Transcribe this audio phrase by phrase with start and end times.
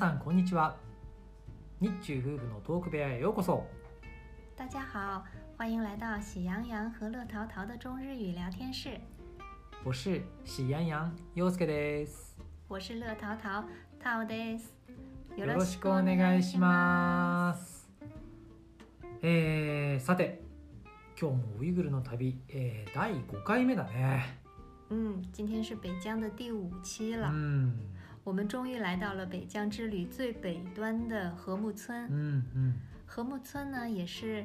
[0.00, 0.78] さんこんにちは。
[1.78, 3.66] 日中夫婦のトーク部屋へようこそ。
[4.56, 5.22] 大家好，
[5.58, 8.98] 欢迎来到喜羊羊和乐淘淘的中日语聊天室。
[9.84, 12.34] 我是喜羊羊陽介です。
[12.66, 13.62] 我是乐淘淘
[14.02, 14.72] 淘です。
[15.36, 17.86] よろしくお願いします。
[19.20, 20.40] えー、さて
[21.20, 24.38] 今日もウイグルの旅、えー、第5回目だね。
[24.88, 27.74] 嗯，今天是北疆的第五期う了，ん
[28.23, 32.07] 我们终于来到了北疆之旅最北端的禾木う村。
[32.07, 32.73] んうん
[33.07, 34.43] 禾木村呢，也是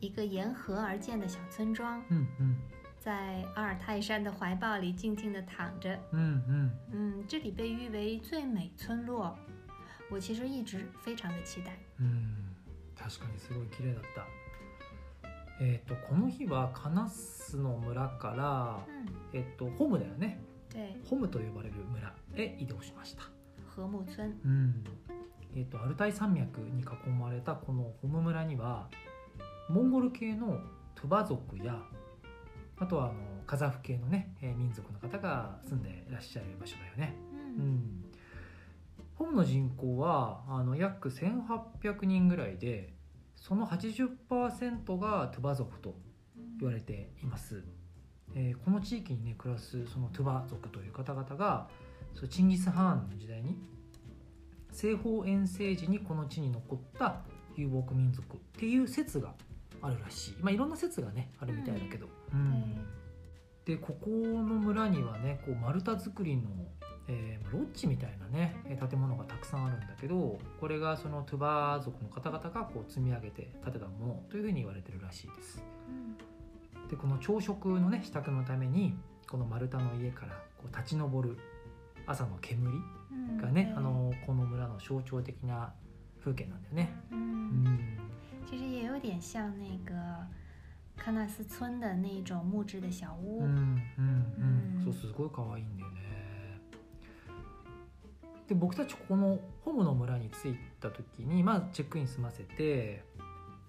[0.00, 2.56] 一个沿河而建的小村庄，うんうん
[3.00, 5.98] 在阿尔泰山的怀抱里静静地躺着。
[6.12, 9.34] うんうん嗯，这里被誉为最美村落，
[10.10, 11.72] 我其实一直非常的期待。
[11.98, 12.54] うん
[12.96, 14.26] 確かにすごい綺麗だった
[15.60, 20.40] えっ、とこの日はカナスの村から嗯，えっ、とホムだよね
[20.72, 23.23] 对，ホムと呼ばれる村 へ移動しました。
[23.75, 24.25] 禾木村。
[24.25, 24.83] うん。
[25.55, 28.87] えっ、とアルタイ山脈に囲まれたこのホム村には
[29.69, 30.59] モンゴル系の
[30.95, 31.79] トゥバ族や
[32.77, 33.13] あとはあの
[33.45, 37.15] カザフ系のね、えー民族の方が住んでいらっしゃる場所だよね。
[37.57, 38.05] う嗯ん、
[39.15, 42.93] ホムの人口はあの約1800人ぐらいで
[43.35, 45.95] その80%がトゥバ族と
[46.59, 47.63] 言われています、
[48.35, 51.67] えーこの地域にね暮らすそのトゥバ族という方々が
[52.13, 53.57] そうチンギス・ハーンの時代に
[54.71, 57.21] 西方遠征時にこの地に残った
[57.55, 59.33] 遊牧民族っていう説が
[59.81, 60.35] あるらしい。
[60.41, 62.85] まあいろんな説がねあるみたいだけど、うん。
[63.65, 66.49] でここの村にはねこう丸太造りの、
[67.07, 75.63] えーロッジみたいなねえー建物がたくさんあるんだけどこれがそのトゥバ族の方々がこう積み上げて建てたものというふうに言われてるらしいです。
[75.89, 76.15] 嗯
[76.89, 78.95] でこの朝食のね支度のために
[79.29, 81.37] この丸太の家からこう立ち上る
[82.09, 82.67] 朝の煙
[83.11, 85.73] 嗯がね、对あのこの村の象徴的な
[86.19, 86.93] 風景なんだよね。
[87.11, 87.79] う嗯，ん。
[88.49, 89.93] 其实也有点像那个
[90.97, 93.43] 喀纳斯村的那种木质的小屋。
[93.43, 94.77] うんうんうん。
[94.77, 94.83] うん。
[94.83, 95.99] そうすごい可愛いんだよね。
[98.47, 103.03] で僕たちここのホムの村に着いた時にまあチェックイン済ませて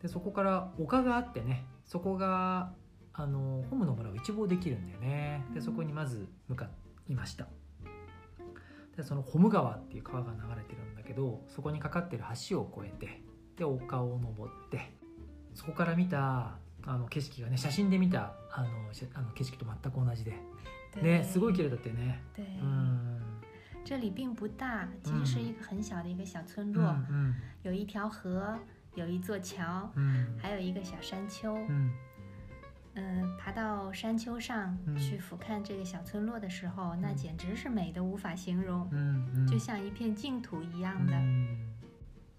[0.00, 2.72] でそこから丘があってねそこが
[3.12, 5.44] あのホムの村を一望できるんだよね。
[5.52, 6.70] でそこにまず向か
[7.08, 7.46] いました
[9.00, 13.22] でそのホム川っていう川が流れてるんだけどそこにかかってる橋を越えて
[13.56, 14.92] で丘を登って
[15.54, 20.34] そこから見たあの景色がね写真で見たあのしあの景色と全く同じで。
[20.92, 21.02] 对。
[21.02, 22.22] ねすごい綺麗だったよね。
[22.36, 23.20] 对，うん。
[23.84, 28.58] 这里并不大，其实是一个很小的一个小村うん落，うん有一条河，
[28.94, 31.54] 有一座桥，うん还有一个小山丘。
[31.54, 31.90] う
[32.95, 41.17] ん嗯，爬到山丘上嗯去俯瞰这个小村落的时候，那嗯简直是美的无法形容，うんうん就像一片净土一样う的。
[41.17, 41.57] ん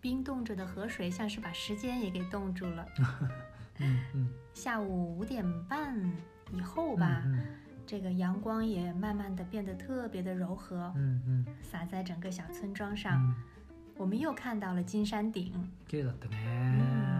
[0.00, 2.87] 冰冻着的河水像是把时间也给冻住了。
[3.81, 5.94] うんうん下午五点半
[6.53, 7.38] 以后吧，うん
[7.87, 13.19] 这个阳光也慢慢的变得特别的柔和う，んうん洒在整个小村庄う上。
[13.19, 13.34] ん
[13.99, 15.50] 我们又看到了金山顶，
[15.88, 16.37] 綺麗だったね
[16.78, 17.19] 嗯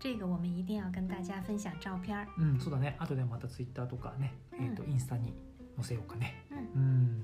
[0.00, 2.26] 这个我们一定要跟大家分享照片儿。
[2.38, 5.34] うんそうだね後でまたツイッターとかねえっとインスタに
[5.76, 7.22] 載せようかね嗯，うん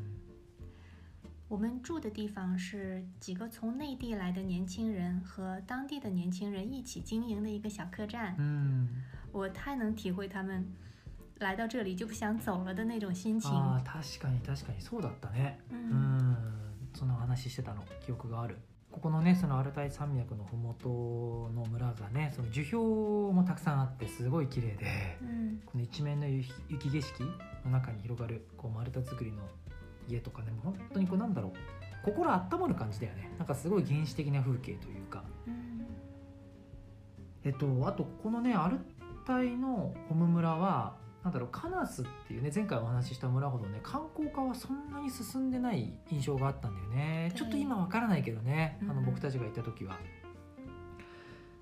[1.48, 8.42] 我们住的地方是几个从内地来的年轻人和当地的年轻人一起经营的一个小客栈う。
[8.42, 8.88] ん
[9.32, 10.66] 我太能体会他们
[11.38, 13.50] 来到这里就不想走了的那种心情。
[13.50, 16.36] あー確かに確かにそうだったねう嗯ん
[16.94, 18.58] その話してたの記憶がある
[18.97, 20.89] ここのねそのアルタイ山脈の麓
[21.53, 27.23] の村がねその樹氷もたくさんあってすごい綺麗で嗯この一面の雪雪景色
[27.63, 29.43] の中に広がるこう丸太作りの
[30.09, 33.29] 家とかねもう本当にこうなんだろう心温まる感じだよね。
[33.37, 35.23] なんかすごい原始的な風景というか。
[35.45, 35.85] 嗯
[37.43, 38.79] えっとあとこのねアル
[39.27, 47.31] タイのホム村はなんだろうカナスっていうね前回お話しした村ほどね観光化はそんなに進んでない印象があったんだよね。
[47.35, 49.05] ちょっと今わからないけどねあのうん。
[49.05, 49.97] 僕たちが行った時は。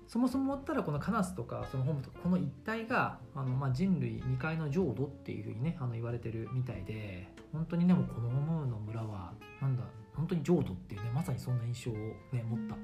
[0.06, 9.82] そもそもったらこのカナスとかそのホムとかこの一帯があの、まあ、人類未開の浄土っていうふうにねあの言われてるみたいで本当にねもうこのホムの村はなんだ
[10.14, 11.94] 本当に浄土っていうねまさにそんな印象を
[12.30, 12.76] ね持った。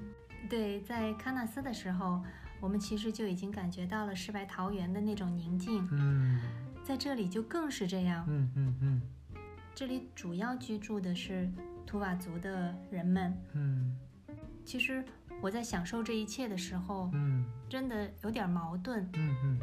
[0.50, 2.20] 对，在喀纳斯的时候，
[2.60, 6.40] 我们其实就已经感觉到了世外桃源的那种宁静，うん
[6.83, 8.31] 在这里就更是这样う。
[8.31, 9.01] んうんうん
[9.75, 11.47] 这里主要居住的是
[11.85, 13.33] 图瓦族的人们。
[13.53, 13.95] うん
[14.65, 15.03] 其实
[15.41, 19.07] 我在享受这一切的时候う，ん真的有点矛盾。
[19.13, 19.59] うんうん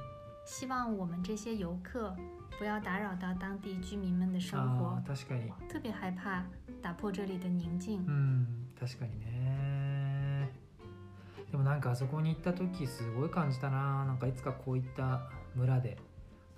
[0.47, 2.15] 希望我们这些游客
[2.59, 6.45] 不要打扰到当地居民们的生あ活ー，確かに特别害怕
[6.83, 8.05] 打破这里的宁静。
[8.07, 8.47] うん
[8.79, 10.51] 確かにね
[11.51, 15.23] でもなんかあそこに行った時すごい感じたななんかいつかこういった
[15.55, 15.97] 村で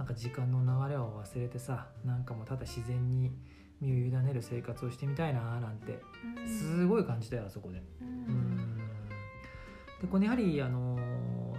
[0.02, 3.32] なんか時間の流れを忘れてさなんかもうただ自然に
[3.80, 6.00] 身を委ねる生活をしてみたいななんて
[6.44, 7.78] 嗯すごい感じたよあそこで。
[7.78, 8.78] う嗯ん。
[10.02, 10.98] でこれやはりあの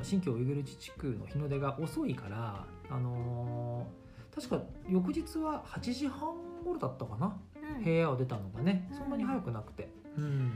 [0.03, 3.87] 新疆ウイグル自治区の日の出が遅いからあの
[4.35, 6.35] 確か翌日は8時半
[6.65, 7.37] 頃だったかな
[7.79, 8.99] 嗯部屋を出たのがねうん。
[8.99, 10.51] そんなに早くなくて、うん、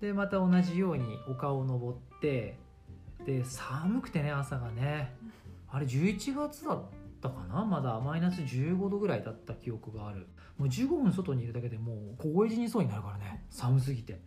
[0.00, 2.56] でまた同じように丘を登って
[3.26, 5.16] で寒くてね朝がね
[5.74, 6.82] あれ11月だっ
[7.20, 7.64] たかな？
[7.64, 10.28] まだマイナス15度ぐらいだった記憶がある。
[10.56, 13.44] もう15分外にいるだけでもう凍え死にそうになるからね。
[13.50, 14.20] 寒すぎて。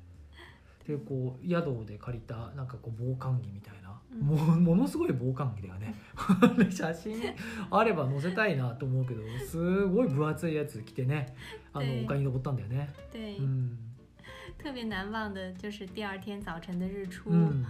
[0.85, 4.19] でこう宿で借りたなんかこう防寒着みたいな、うん。
[4.21, 5.95] もうものすごい防寒着だよね。
[6.69, 7.15] 写真
[7.71, 11.33] あれば載せたいなと思うけどすごい分厚いやつ着てね
[11.71, 12.89] あ对の丘に登ったんだよね。
[13.13, 13.77] 对，うん。
[14.57, 17.29] 特别难忘的就是第二天早晨的日出。
[17.29, 17.65] うん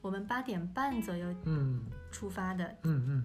[0.00, 1.80] 我们八点半左右うん
[2.10, 3.22] 出发的，うんうん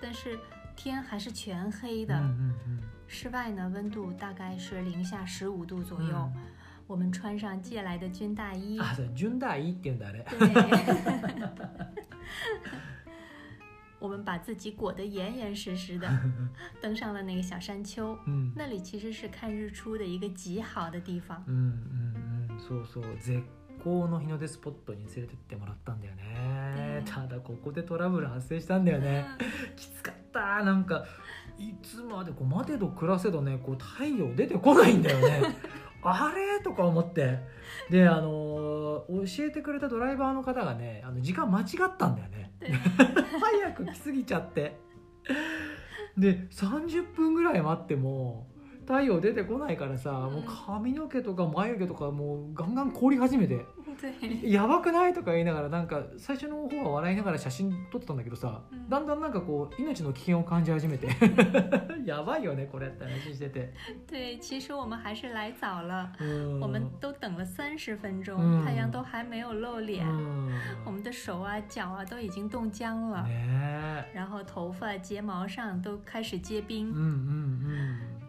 [0.00, 0.38] 但是
[0.74, 2.20] 天还是全黑うん的。
[2.20, 6.32] うん室外呢，温度大概是零下十五度左うん右。
[6.88, 10.46] 我们穿上借来的军大衣，あそう順大衣って 言うんだあれ对，
[13.98, 16.08] 我们把自己裹得严严实实的，
[16.80, 18.16] 登上了那个小山丘。
[18.26, 21.42] うん那里其实是看日出的一个极好的地方。
[21.46, 23.42] うんうんうんそうそう絶
[23.83, 26.99] 好の日の出スポットに連れてってもらったんだよね。
[26.99, 27.05] うん。
[27.05, 29.25] ただここでトラブル発生したんだよね。
[29.75, 30.63] きつかった。
[30.63, 31.05] なんか
[31.57, 35.41] いつまでこう待てど暮らせどねこう太陽出てこないんだよね。
[36.03, 36.63] あれ？
[36.63, 37.39] とか思って。
[37.89, 38.81] であのー
[39.37, 42.51] 教えてくれたドライバーの方がねあの時間間違ったんだよね。
[42.59, 42.71] 对，
[43.39, 44.79] 早く来すぎちゃって。
[46.17, 48.47] で30分ぐらい待っても
[48.85, 53.65] 太陽出てこないからさ、もう髪の毛とか眉毛とかもうガンガン凍り始めて。
[54.01, 58.89] 对，やばくないとか言いながらなんか最初の方は笑いながら写真撮ってたんだけどさ、うん。
[58.89, 61.07] だんだんなんかこう命の危険を感じ始めて。
[62.05, 63.73] やばいよねこれって話してて、
[64.09, 70.51] 对，其实我们还是来早了，うん我们都等了三十分钟，嗯太阳都还没有露脸，うん。
[70.83, 74.03] 我们的手啊、脚啊都已经冻僵了，ね。
[74.13, 76.91] 然后头发、睫毛上都开始结え冰，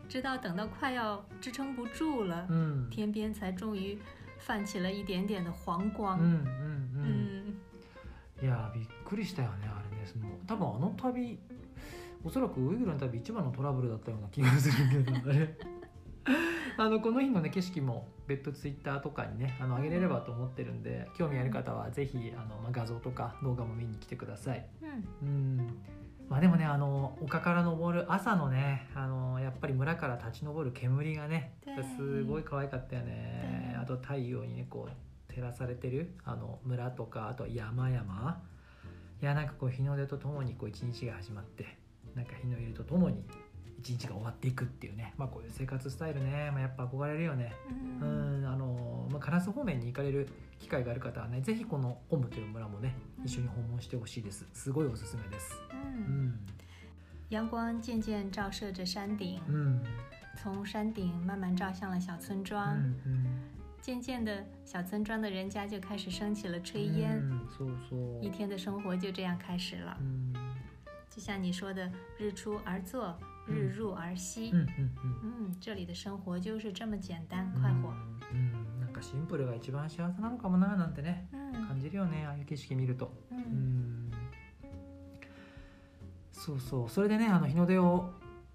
[0.08, 3.98] 直到等到快要支撑不住了，うんうん天边才终于
[4.38, 6.18] 泛起了一点点的黄光。
[6.18, 7.54] うんうんうん
[8.40, 8.42] 嗯。
[8.42, 10.04] いやびっくりしたよねあれね。
[10.04, 11.38] その多分あの旅
[12.24, 15.56] おそらくウイグルの旅一番のトラブルだったような気がするけどあれ。
[16.78, 24.66] あのこの日のね景色も別途ツイッターとかにねあの上げれればと思ってるんで興味ある方はぜひあの、まあ、画像とか動画も見に来てください。
[24.82, 25.58] 嗯うん
[26.32, 31.52] まあでもねあの丘から登る朝のねあのやっぱり村から立ち上る煙がね
[31.98, 33.76] すごい可愛かったよね。
[33.78, 38.42] あと太陽にねこう照らされてるあの村とかあと山々。
[39.20, 41.66] いやなんかこう日の出とともにこう一日が始まって
[42.14, 43.22] なんか日の入りとともに
[43.80, 45.12] 一日が終わっていくっていうね。
[45.18, 47.52] まあこういう生活スタイルね、まあ、やっぱ憧れるよね。
[48.00, 50.28] う嗯んあの、まあ、カラス方面に行かれる
[50.58, 52.94] 機会がある方はねぜひこのホムという村もね
[53.24, 54.46] 一緒に訪問してほしいです。
[54.52, 55.60] すごいおすすめです。
[55.70, 56.38] う嗯，ん。
[57.30, 59.82] 阳光渐渐照射着山顶，うん。
[60.36, 62.76] 从山顶慢慢照向了小村う庄。
[62.76, 63.26] んうん。
[63.80, 68.24] 渐渐的，小村庄的人家就开始升起了炊烟，うんそうそう。
[68.24, 69.96] 一天的生活就这样开始了。
[70.00, 70.04] う。
[70.04, 70.32] ん
[71.10, 74.50] 就像你说的，日出而作，日入而息。
[74.50, 77.92] うんうんうん嗯，这里的生活就是这么简单快活。
[79.02, 83.12] シンプルが一番幸せなのかもななんてね嗯感じるよねああいう景色見ると。
[83.30, 84.10] う嗯ん。
[86.32, 86.88] そうそう。
[86.88, 88.10] それでねあの日の出を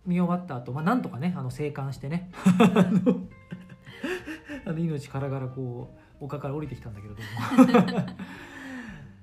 [0.06, 2.32] 見終わった後、まあなんとかねあの生還してね。
[4.66, 8.08] あの命からがらこう丘から降りてきたんだけれども。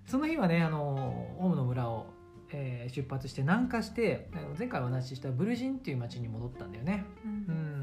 [0.07, 2.07] その日はねあのホームの村を、
[2.53, 7.05] えー出発して南下して前回お話ししたブルジンっていう町に戻ったんだよね。
[7.25, 7.74] う嗯ん、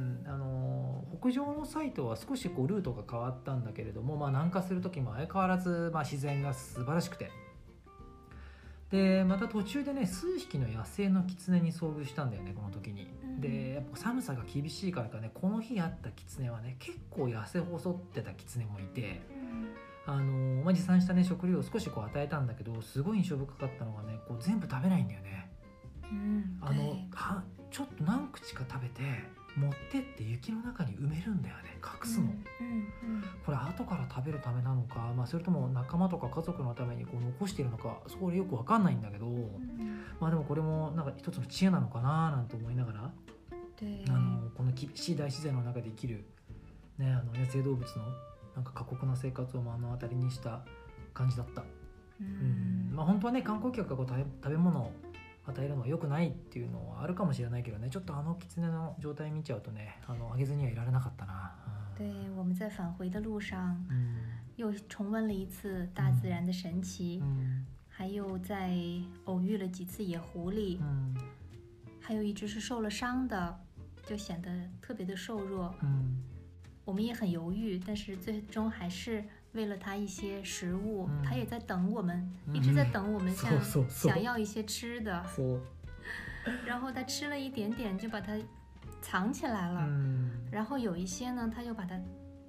[1.22, 7.30] 北上のサイトは少しこうルートが変わったんだけれども、まあ、南下する時も相変わらず、まあ、自然が素晴らしくて
[8.90, 13.08] でまた途中でね数匹の野生のキツネに遭遇したんだよねこの時に。
[13.24, 19.22] うんでやっぱ寒さが厳しいからかねこの日会ったキツネはね結構痩せ細ってたキツネもいて。
[20.08, 25.52] あのまあ、持参したね食料を少しこう与えたんだけどすごい印象深かったのがねこう全部食べないんだよね。
[26.12, 29.02] 嗯，あの对，はちょっと何口か食べて
[29.56, 32.28] 持ってって雪の中に埋めるんだよね隠すの、
[33.46, 43.12] これ後から食べるためなのか、まあ、それとも仲間とか家族のためにこう残しているのかそれよく分かんないんだけど、嗯まあでもこれもなんか一つの知恵なのかななんて思いながら、
[43.76, 46.26] 对，あのこの厳しい大自然の中で生きる、
[47.00, 48.04] ね、あの野生動物の
[48.56, 50.62] なんか過酷な生活を目の当たりにした
[51.14, 51.66] 感じだった、う
[52.22, 52.96] うんん。
[52.96, 54.92] まあ本当はね観光客がこう食べ食べ物を
[55.47, 61.53] 与えるのは良くないっていうのはあるかもしれないけどねちょっとあの狐の状態見ちゃうとねあのあげずにはいられなかったな、
[61.97, 64.17] 对，我们在返回的路上うん
[64.57, 68.77] 又重温了一次大自然的神奇，うん还有在
[69.25, 71.15] 偶遇了几次野狐狸，うん
[72.01, 73.61] 还有一只是受了伤的，
[74.05, 75.75] 就显得特别的瘦弱。
[75.83, 76.23] うん
[76.85, 85.25] 我们也很犹豫，但是最终还是 喂了它一些食物，嗯它也在等我们，嗯一直在等我们，そう想そうそう想要一些吃的。
[85.27, 85.61] そう
[86.65, 88.33] 然后它吃了一点点，就把它
[89.03, 89.81] 藏起来了。
[89.87, 92.01] うん然后有一些呢，它又把它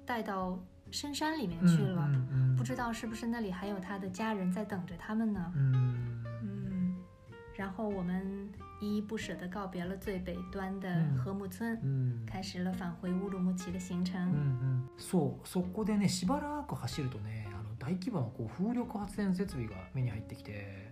[0.06, 0.58] 带到
[0.90, 5.52] 深山里面去了，うんうん不知道是不是那里还有它的家人在等着他们呢？
[5.56, 6.96] うん嗯，
[7.56, 8.48] 然后我们
[8.83, 11.17] 依依不舍地告别了最北端的嗯。
[11.23, 14.19] 禾木村，うん开始了返回乌鲁木齐的行うん程。
[14.19, 20.91] うんそうそこでねしばらく走るとねあの大規模なこう風力発電設備が目に入ってきて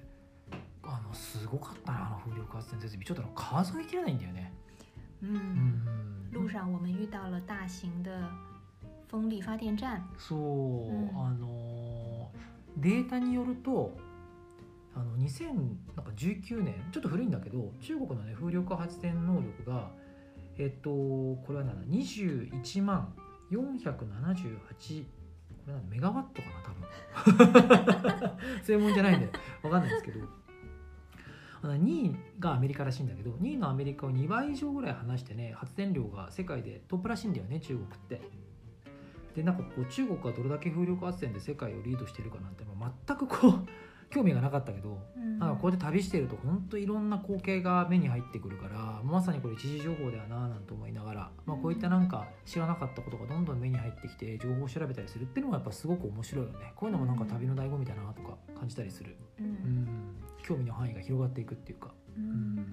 [0.83, 3.05] あのすごかったなあの風力発電設備。
[3.05, 4.53] ちょっと数えきれないんだよね。
[5.21, 5.35] 嗯，
[6.31, 6.47] うん。
[6.47, 8.09] 路上我们遇到了大型的
[9.07, 10.01] 风力发电站。
[10.17, 10.39] そう、
[10.89, 11.09] うん。
[11.15, 12.31] あの
[12.77, 13.95] データによると
[14.93, 19.89] あの2019年ちょっと古いんだけど中国のね風力発電能力が
[20.57, 23.13] えっとこれは何だ21万
[23.51, 25.03] 478
[25.65, 29.29] これなメガワットかな多分 そういうもんじゃないんで
[29.63, 30.27] わかんないですけど
[31.63, 38.21] あの2位がアメリカらしいんだけど2位のアメリカを2倍以上ぐらい離してね発電量が世界でトップらしいんだよね中国って。
[39.35, 42.65] でなんかこう中国がどれだけ風力発電で世界をリードしてるかなんて
[43.07, 43.65] 全くこう
[44.11, 45.55] 興味がなかったけど嗯なん。
[45.55, 56.73] かこうやって旅してると本当いろんな光景が目に入ってくるからまさにこれ一時情報だよななんて思いながら、まあ、こういったなんか知らなかったことがどんどん目に入ってきて情報を調べたりするっていうのがやっぱすごく面白いよね。
[56.75, 62.21] こういうのもなんか旅の醍醐味だなとか感じたりする、う嗯ん、興味の範囲が広がっていくっていうか、う嗯，
[62.59, 62.65] ん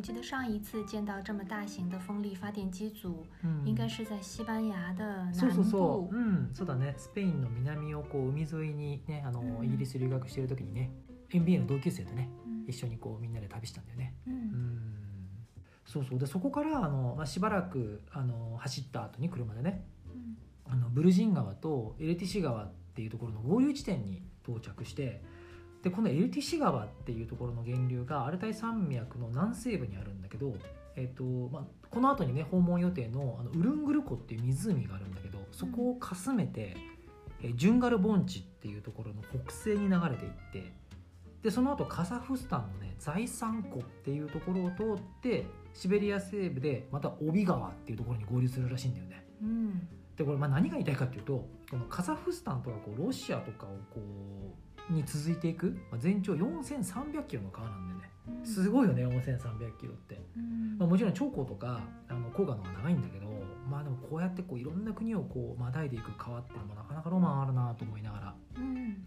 [0.00, 5.64] 我记得上一次见到这么大型的风力发电机组，うん应该是在西班牙的南そうそう。
[5.64, 6.16] そ部。
[6.16, 6.18] う、。
[6.18, 6.94] うん、そうだね。
[6.96, 9.66] スペインの南をこう海沿いにねあの、うん。
[9.66, 10.90] イギリス留学してる時にね
[11.28, 14.14] MBA の同級生とね嗯一緒にこうみんなで旅したんだよね。
[14.26, 14.80] 嗯うん。
[15.84, 16.18] そうそう。
[16.18, 25.22] でそこからあの、まあ、しばらくあの走った後に車でね嗯あのブルジン川とエルティシ川っていうところの合流地点に到着して
[25.82, 30.54] でこのエルティシ川っていうところの源流がアルタイ山脈の南西部にあるんだけど、
[30.96, 36.76] えっとまあ、この後にね訪問予定のあのウルングル湖っていう湖があるんだけどそこをかすめて、
[37.42, 40.72] えージュンガル盆地っていうところの北西に流れていって
[41.42, 49.24] でその後カザフスタンのね財産湖っていうところを通ってシベリア西部でまた帯川っていうところに合流するらしいんだよね。
[49.42, 54.00] 嗯でこれまあ何が言いたいかっていうとこのカザフスタンとかこうロシアとかをこ
[54.69, 58.00] うに続いていく、まあ、全長4300キロの川なんでね。
[58.28, 63.26] 嗯すごいよね4300キロって、嗯まあ、もちろん長江とかあの黄河の方が長いんだけど
[63.68, 68.34] まあでもこうやってこういろんな国をこうまたいでいく川っていうのもなかなかロマンあるなと思いながら。
[68.56, 69.04] 嗯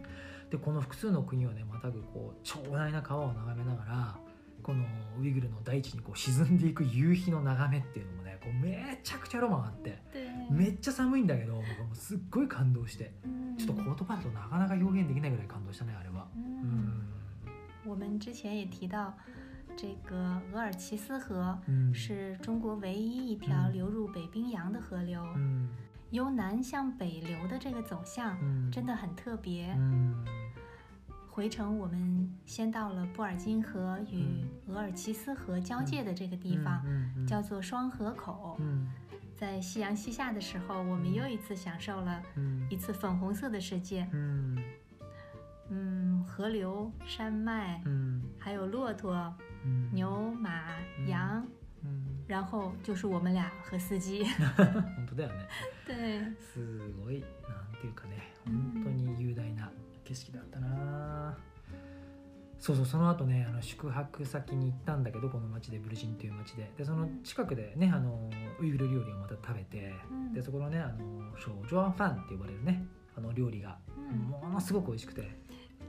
[0.50, 4.16] でこの複数の国をねまたぐこう長大な川を眺めながら
[4.64, 4.86] この
[5.20, 16.28] ウイグルの大地にこう沈んでいく夕日の眺めっていうのもねこうめちゃくちゃロマンあって对，めっちゃ寒いんだけど僕はもうすっごい感動して嗯ちょっと言葉だとなかなか表現できないぐらい感動したねあれは。
[16.36, 17.04] う嗯，ん。
[17.86, 19.14] 我们之前也提到，
[19.76, 25.68] 这个额尔齐斯河うん是中国唯一一条嗯流入北冰洋的河流，うん
[26.12, 29.74] 由南向北流的这个走向うん真的很特别。
[29.74, 30.43] うん
[31.33, 38.57] 回程我们先到了布尔津河与额尔齐斯河交界的这个地方，うん叫做双河口。
[38.59, 38.89] うん
[39.37, 44.09] 在夕阳西下的时候，我们又一次享受了うん一次粉红色的世界。
[44.13, 44.59] うん
[45.71, 49.33] 嗯，河流、山脉，うん还有骆驼、
[49.65, 50.51] うん牛、马、
[50.99, 51.45] 嗯羊，
[51.85, 54.25] うん然后就是我们俩和司机。
[54.57, 55.47] 本 当だよね
[55.87, 58.92] 对，すごいなんていうかねうん本当に雄大な
[60.14, 61.38] 景色だったな。
[62.60, 66.72] そうそうその後ねあの宿泊先に行ったんだけどこの町でブルジンという町で。
[66.78, 68.30] でその近くでねあの
[68.62, 70.34] ウイグル料理をまた食べてうん。
[70.34, 72.86] でそこのねあのショージョアファンって呼ばれるね
[73.18, 75.22] あの料理が嗯，ものすごく美味しくて、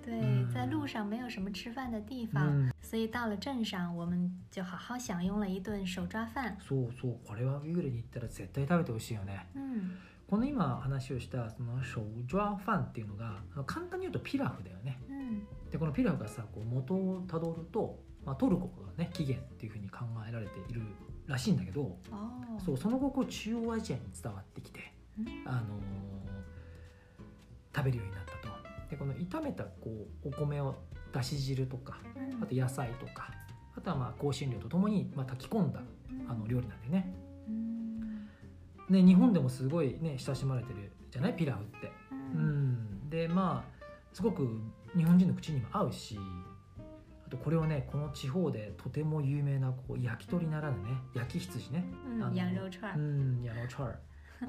[0.04, 0.49] 对，嗯。
[0.52, 6.57] 在路上没有什么吃饭的地う方，ん、所以到了镇上，我们就好好享用了一顿手抓饭。
[6.61, 9.47] そうそうこれはウイグルに行ったら絶対食べてほしいよね。
[9.54, 9.93] 嗯
[10.26, 15.00] この今話をしたそのショージョアファンっていうのが簡単に言うとピラフだよね。
[15.09, 20.83] 嗯でこのピラフがさこう元をたどると、まあ、トルコがね起源っていうふうに考えられている
[21.26, 24.81] らしいんだけど哦，そうその後こう中央アジアに伝わってきて、
[25.19, 25.64] 嗯あのー
[27.76, 28.54] 食べるようになったと。
[28.88, 30.76] でこの炒めたこうお米を
[31.12, 33.31] だし汁とか嗯あと野菜とか
[33.76, 35.81] あとはまあ香辛料とともにまあ炊き込んだ
[36.28, 37.12] あの料理なんでね。
[37.21, 37.24] 嗯
[38.94, 41.34] ね日本でもすごいね親しまれてるじゃない？
[41.34, 41.86] ピラフって。
[41.86, 41.90] う
[42.36, 42.40] 嗯
[43.06, 43.10] ん。
[43.10, 44.48] でまあすごく
[44.96, 46.18] 日本人の口にも合うし
[47.26, 51.84] あとこれをねこの地方でとても有名なこう焼き鳥ならぬね焼き羊ね。
[52.20, 52.54] あの嗯，羊。
[52.54, 53.94] 肉串う儿，んヤローチャー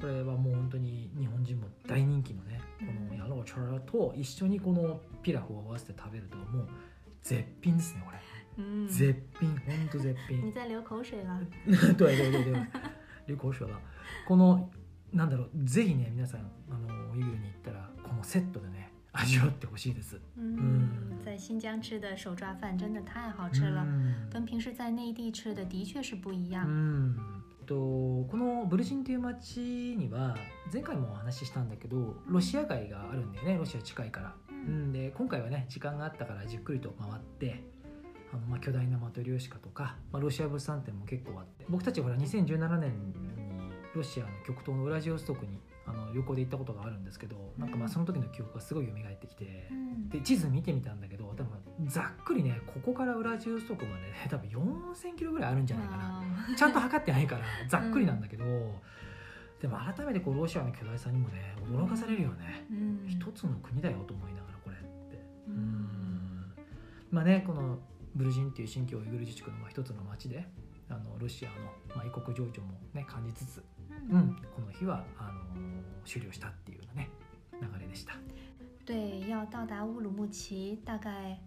[0.00, 2.84] これはもう本当に日本人も大人気のねこ
[3.14, 6.68] のヤローチャーと一緒にこのピラフを合わせて食べるともう
[7.22, 8.18] 絶品ですねこれ。
[8.58, 9.50] 嗯，絶品。
[9.66, 11.40] 本当絶 你品在流口水了。
[11.96, 12.66] 对对对对
[13.26, 13.78] 流口水了
[14.26, 14.70] この
[15.12, 16.40] なんだろうぜひね皆さん
[16.70, 20.20] あのウイグルに行ったらこのセットでね味わってほしいです。
[20.36, 24.30] 嗯，在新疆吃的手抓饭真的太好吃了，うん。
[24.30, 26.66] 跟平时在内地吃的的确是不一う样。
[26.66, 27.16] ん。
[27.64, 30.36] とこのブルジンという町には
[30.72, 37.64] 前回もお話ししたんだけどロシア街があるんだよねロシア近いから、ううんん、で今回はね時間があったからじっくりと回って
[38.32, 43.14] あの、まあ、巨大なマトリョーシカとか、まあ、ロシア物産展も結構あって僕たちほら2017年に
[43.94, 49.68] ロシアの極東のウラジオストクにあの旅行で行ったことがあるんですけどなんかまあその時の記憶がすごい蘇ってきて。
[49.70, 51.48] 嗯で地図見てみたんだけど多分
[51.88, 56.18] ざっくりねここからウラジオストクまでね 多分4000キロぐらいあるんじゃないかな。
[56.20, 56.22] 啊
[56.56, 58.44] ちゃんと測ってないから ざっくりなんだけど、
[59.60, 64.80] でも改めてこうロシアの巨大さにもね驚かされるよね、嗯一つの国だよと思いながらこれっ
[65.10, 65.16] て。
[65.48, 66.54] う嗯ん。
[67.10, 67.78] まあねこの
[68.16, 70.44] ブルジンっていう新疆ウイグル自治区のまあ一つの町で
[70.88, 71.56] あのロシアの
[71.94, 73.62] まあ異国情緒もね感じつつ、う
[74.10, 75.42] 嗯ん、この日はあの
[76.04, 77.10] 終了したっていうようなね
[77.52, 78.14] 流れでした。
[78.86, 81.38] 对，要到达乌鲁木齐大概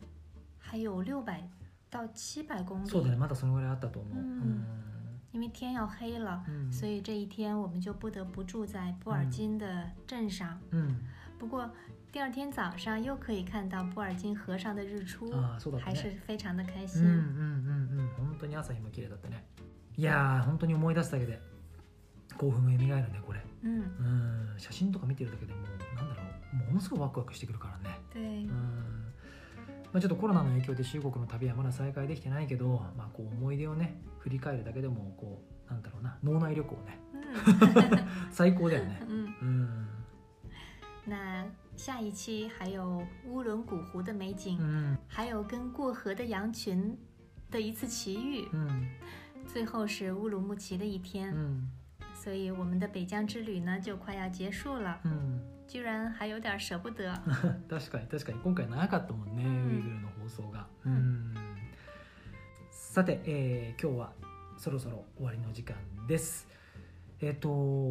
[0.59, 1.41] 还有六百
[1.89, 2.89] 到七百公里。
[2.89, 4.63] そうだねまだそのぐらいあったと思う、うん。
[5.31, 10.59] 因为天要黑了，うん所以这一天我们就不得不住在布尔津的镇上。
[10.71, 10.95] うん
[11.39, 11.69] 不过
[12.11, 17.03] 第二天早上又可以看到布尔津河上的日出，ああそうだった还是ね非常的开うん心。
[17.03, 17.15] うんうん
[17.99, 18.09] うん。
[18.17, 19.45] 本当に朝日も綺麗だったね。
[19.95, 21.39] いやー本当に思い出すだけで
[22.37, 23.39] 興奮が蘇るねこれ。
[23.63, 24.59] 嗯，うん。
[24.59, 26.67] 写真とか見てるだけでもうなんだろう。
[26.67, 27.99] ものすごいワクワクしてくるからね。
[28.13, 29.13] 对う，ん。
[29.91, 39.35] まあ、ちょっとコロナの影響で中国の旅はまだ再開できてないけど、まあ、こう思い出をね振り返るだけでもこうなんだろうな脳内旅行ね嗯最高だよね嗯。
[39.41, 39.87] うん
[41.08, 41.44] 那
[41.76, 46.96] 下一期还有乌伦古湖的美景，うん还有跟过河的羊群
[47.50, 48.86] 的一次奇遇，うん
[49.46, 51.32] 最后是乌鲁木齐的一天。
[51.34, 51.70] うん
[52.14, 57.04] 所以我们的北疆之旅呢就快要结束了，うん居然还有点舍不得。
[57.68, 61.34] 確かに確かに今回長かったもんね、うんウイグルの放送が、うんうん
[62.70, 64.12] さて、えー今日は
[64.56, 65.76] そろそろ終わりの時間
[66.06, 66.46] です
[67.20, 67.48] えっ、と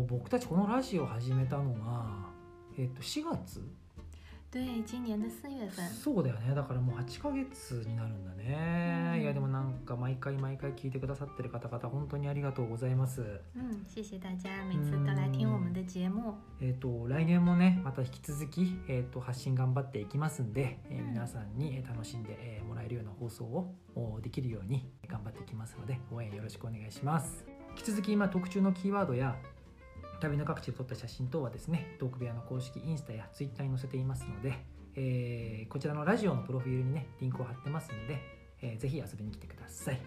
[0.07, 2.26] 僕たちこのラジオ始めたのが、
[2.78, 3.60] えっと4月？
[4.50, 6.54] 对，今年的四月份，そうだよね。
[6.54, 9.20] だからもう8ヶ月になるんだね、うん。
[9.20, 13.42] いやでもなんか毎回毎回聞いてくださってる方々本当にありがとうございます。
[13.54, 16.34] 嗯，谢谢大家每次都来听我们的节目。
[16.62, 21.10] えっ、と来年もねまた引き続き、えー、と発信頑張っていきますんで、えーうん。
[21.10, 27.44] 皆さんにえー楽しんで、えーもらえるような放送をおできるように頑張っていきますので応援よろしくお願いします。
[27.76, 29.36] 引き続き今特注のキーワードや
[30.20, 34.54] 旅の各地で撮った写真等はですねトーク部屋の公式インスタやツイッターに載せていますので、
[34.96, 38.20] えーこちらのラジオのプロフィールにねリンクを貼ってますので、
[38.62, 40.00] えーぜひ遊びに来てください。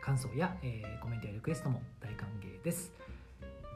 [0.00, 2.92] 感想や、えーコメントやリクエストも大歓迎です。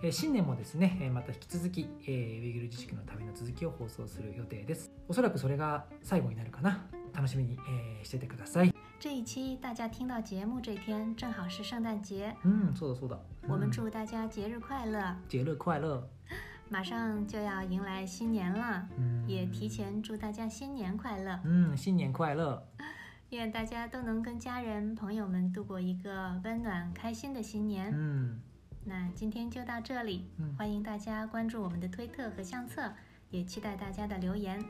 [0.02, 4.90] えー新年もですね、また引き続き、えーウイグル自治区の旅の続きを放送する予定です。
[5.08, 6.86] おそらくそれが最後になるかな。
[7.14, 8.72] 楽しみに、えーしててください。
[9.01, 15.15] 这一期大家听到节目这天正好是圣诞节，うんそうだそうだ我们うん祝大家节日快乐！
[15.27, 16.07] 节日快乐
[16.69, 21.39] 马上就要迎来新年了，うん也提前祝大家新年快乐！
[21.45, 22.67] うん新年快乐
[23.29, 27.91] 愿大家都能跟家人朋友们度过一个温暖开心的新う年。
[27.91, 28.41] ん
[28.83, 32.93] 那今天就到这里，嗯欢迎大家关注我们的推特和相册，
[33.29, 34.63] 也期待大家的留言。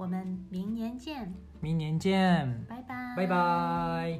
[0.00, 2.64] 我们明年见，明年见。
[2.66, 4.18] 拜拜，拜拜